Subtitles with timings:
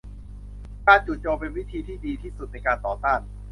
[0.85, 3.19] การจู่โจมเป็นวิธีที่ดีที่สุดในการต่อต้าน